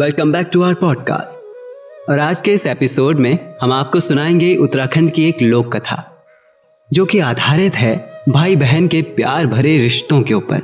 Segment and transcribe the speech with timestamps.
[0.00, 1.40] Welcome back to our podcast
[2.10, 6.24] और आज के इस एपिसोड में हम आपको सुनाएँगे उत्तराखंड की एक लोक कथा,
[6.92, 10.56] जो कि आधारित है भाई बहन के प्यार भरे रिश्तों के ऊपर।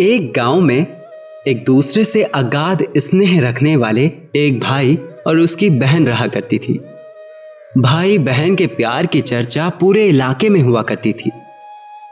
[0.00, 0.86] एक गाँव में
[1.46, 6.80] एक दूसरे से अगाध स्नेह रखने वाले एक भाई और उसकी बहन रहा करती थी।
[7.78, 11.30] भाई बहन के प्यार की चर्चा पूरे इलाके में हुआ करती थी।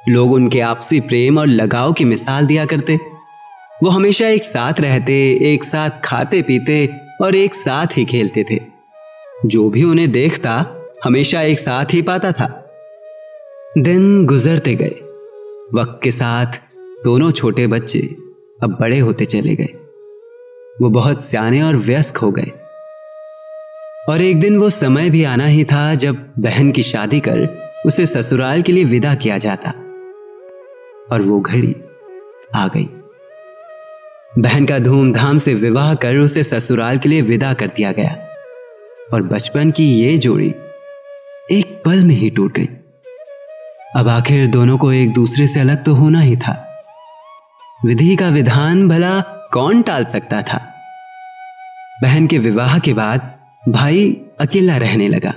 [0.09, 3.20] लोग उनके आपसी प्रेम और लगाव की मिसाल दिया करते।
[3.83, 6.91] वो हमेशा एक साथ रहते, एक साथ खाते, पीते
[7.23, 8.61] और एक साथ ही खेलते थे।
[9.47, 10.67] जो भी उन्हें देखता,
[11.05, 12.73] हमेशा एक साथ ही पाता था।
[13.79, 14.95] दिन गुजरते गए।
[15.75, 16.47] वक्त के साथ
[17.05, 17.99] दोनों छोटे बच्चे
[18.63, 19.69] अब बड़े होते चले गए।
[20.81, 22.53] वो बहुत सियाने और व्यस्क हो गए।
[24.09, 28.07] और एक दिन वो समय भी आना ही था जब बहन की शादी कर उसे
[28.07, 29.71] ससुराल के लिए विदा किया जाता।
[31.13, 31.77] और वो घड़ी
[32.55, 32.91] आ गई।
[34.41, 38.17] बहन का धूमधाम से विवाह कर उसे ससुराल के लिए विदा कर दिया गया।
[39.15, 40.55] और बचपन की ये जोड़ी
[41.51, 42.69] एक पल में ही टूट गई।
[43.97, 46.83] अब आखिर दोनों को एक दूसरे से अलग तो होना ही था।
[47.85, 49.21] विधि का विधान भला
[49.53, 50.75] कौन टाल सकता था?
[52.03, 53.35] बहन के विवाह के बाद
[53.69, 55.35] भाई अकेला रहने लगा।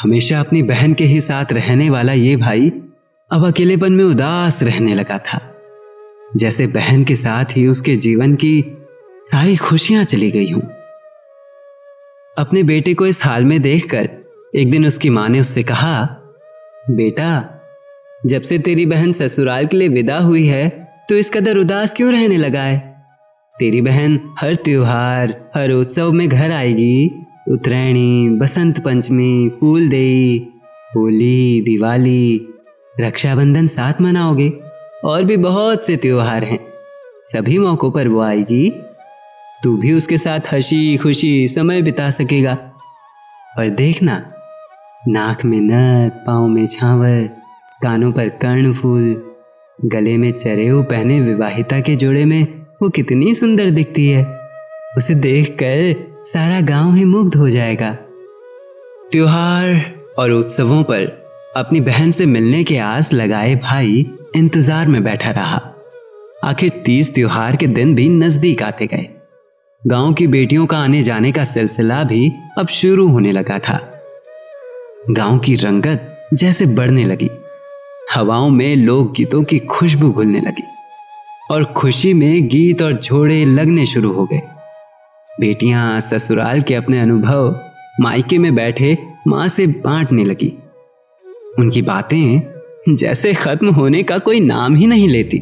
[0.00, 2.72] हमेशा अपनी बहन के ही साथ रहने वाला ये भाई
[3.30, 5.50] अब अकेलेपन में उदास रहने लगा था।
[6.36, 8.64] जैसे बहन के साथ ही उसके जीवन की
[9.22, 10.62] सारी खुशियाँ चली गई हूँ।
[12.36, 14.08] अपने बेटे को इस हाल में देखकर
[14.54, 16.04] एक दिन उसकी माँ ने उससे कहा,
[16.90, 17.60] बेटा,
[18.26, 20.68] जब से तेरी बहन ससुराल के लिए विदा हुई है
[21.08, 22.78] तो इस कदर उदास क्यों रहने लगा है?
[23.56, 27.10] तेरी बहन हर त्योहार, हर उत्सव में घर आएगी।
[27.50, 30.38] उत्तरायणी, बसंत पंचमी, फूल देई,
[30.96, 32.48] होली, दिवाली,
[33.00, 34.52] रक्षाबंधन साथ मनाओगे।
[35.04, 36.58] और भी बहुत से त्योहार हैं।
[37.24, 38.72] सभी मौकों पर वो आएगी।
[39.64, 42.58] तू भी उसके साथ हँसी खुशी समय बिता सकेगा।
[43.58, 44.32] और देखना,
[45.08, 47.30] नाक में नथ, पाँव में छावर,
[47.82, 49.34] कानों पर कर्ण फूल,
[49.84, 54.40] गले में चरेऊ पहने विवाहिता के जोड़े में वो कितनी सुंदर दिखती है।
[54.98, 55.94] उसे देखकर
[56.24, 57.92] सारा गाँव ही मुग्ध हो जाएगा।
[59.12, 61.24] त्योहार और उत्सवों पर
[61.56, 65.74] अपनी बहन से मिलने के आस लगाए भाई इंतज़ार में बैठा रहा।
[66.44, 69.08] आखिर तीस त्योहार के दिन भी नज़दीक आते गए।
[69.86, 74.00] गाँव की बेटियों का आने जाने का सिलसिला भी अब शुरू होने लगा था।
[75.10, 77.30] गाँव की रंगत जैसे बढ़ने लगी।
[78.14, 80.62] हवाओं में लोक गीतों की खुशबू घुलने लगी।
[81.50, 84.42] और खुशी में गीत और झोड़े लगने शुरू हो गए।
[85.40, 87.60] बेटियाँ, ससुराल के अपने अनुभव,
[88.00, 90.52] मायके में बैठे माँ से बांटने लगी।
[91.58, 92.53] उनकी बातें
[92.88, 95.36] जैसे खत्म होने का कोई नाम ही नहीं लेती।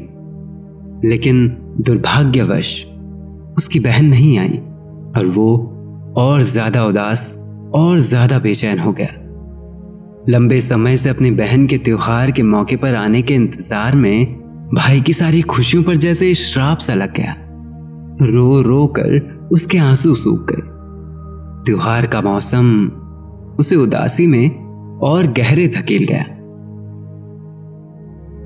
[1.04, 1.48] लेकिन
[1.80, 2.86] दुर्भाग्यवश,
[3.58, 4.58] उसकी बहन नहीं आई
[5.16, 5.54] और वो
[6.18, 7.38] और ज़्यादा उदास
[7.74, 9.08] और ज़्यादा बेचैन हो गया।
[10.28, 14.26] लंबे समय से अपनी बहन के त्योहार के मौके पर आने के इंतज़ार में
[14.74, 17.34] भाई की सारी खुशियों पर जैसे श्राप सा लग गया।
[18.22, 20.62] रो रो कर उसके आँसू सूख गए।
[21.66, 22.86] त्योहार का मौसम
[23.58, 26.24] उसे उदासी में और गहरे धकेल गया।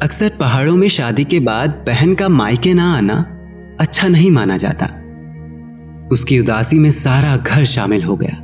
[0.02, 3.38] अक्सर पहाड़ों में शादी के बाद बहन का मायके ना आना
[3.80, 4.86] अच्छा नहीं माना जाता।
[6.12, 8.34] उसकी उदासी में सारा घर शामिल हो गया।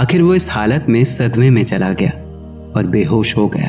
[0.00, 2.10] आखिर वो इस हालत में सदमे में चला गया
[2.76, 3.66] और बेहोश हो गया।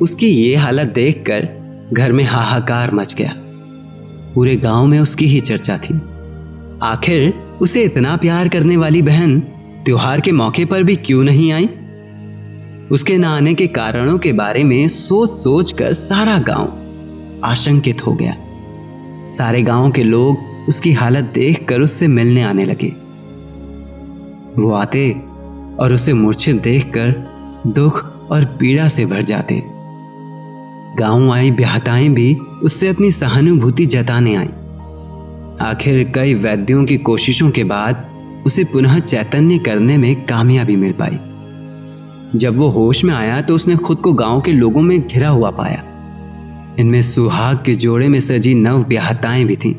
[0.00, 1.48] उसकी ये हालत देखकर
[1.92, 3.34] घर में हाहाकार मच गया।
[4.34, 6.00] पूरे गाँव में उसकी ही चर्चा थी।
[6.82, 9.40] आखिर उसे इतना प्यार करने वाली बहन
[9.84, 11.68] त्योहार के मौके पर भी क्यों नहीं आई?
[12.92, 18.12] उसके न आने के कारणों के बारे में सोच सोच कर सारा गाँव आशंकित हो
[18.12, 18.36] गया।
[19.28, 20.36] सारे गाँव के लोग
[20.68, 22.88] उसकी हालत देखकर उससे मिलने आने लगे।
[24.62, 25.10] वो आते
[25.80, 27.14] और उसे मूर्छित देखकर
[27.66, 29.62] दुख और पीड़ा से भर जाते।
[30.98, 34.48] गाँव आई, ब्याहताएँ भी उससे अपनी सहानुभूति जताने आई।
[35.60, 38.06] आखिर कई वैद्यों की कोशिशों के बाद
[38.46, 41.18] उसे पुनः चैतन्य करने में कामयाबी मिल पाई।
[42.34, 45.50] जब वो होश में आया तो उसने खुद को गाँव के लोगों में घिरा हुआ
[45.50, 45.82] पाया।
[46.80, 49.74] इनमें सुहाग के जोड़े में सजी नव ब्याहताएँ भी थीं।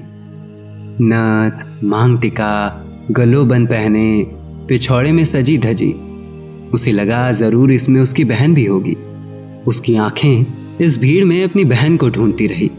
[1.01, 4.25] नथ मांग टिका गलो बन पहने,
[4.67, 5.91] पिछौड़े में सजी धजी।
[6.73, 8.95] उसे लगा ज़रूर इसमें उसकी बहन भी होगी।
[9.67, 10.45] उसकी आँखें
[10.81, 12.71] इस भीड़ में अपनी बहन को ढूंढती रही।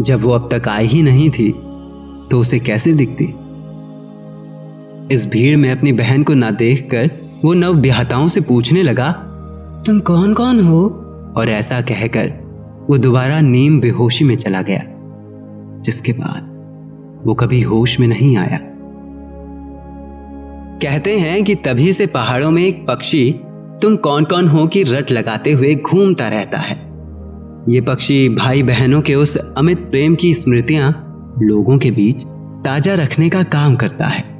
[0.00, 1.50] जब वो अब तक आई ही नहीं थी
[2.30, 3.24] तो उसे कैसे दिखती?
[5.14, 7.10] इस भीड़ में अपनी बहन को ना देखकर
[7.44, 9.10] वो नव ब्याहताओं से पूछने लगा,
[9.86, 10.82] तुम कौन कौन हो?
[11.36, 12.32] और ऐसा कहकर
[12.90, 14.82] वो दोबारा नीम बेहोशी में चला गया,
[15.80, 16.54] जिसके बाद
[17.26, 18.58] वो कभी होश में नहीं आया।
[20.82, 23.32] कहते हैं कि तभी से पहाड़ों में एक पक्षी
[23.82, 26.76] तुम कौन कौन हो की रट लगाते हुए घूमता रहता है।
[27.68, 30.90] ये पक्षी भाई बहनों के उस अमित प्रेम की स्मृतियाँ
[31.42, 32.24] लोगों के बीच
[32.64, 34.35] ताज़ा रखने का काम करता है।